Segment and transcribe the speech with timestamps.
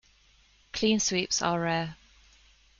[0.73, 1.95] Clean sweeps are rare.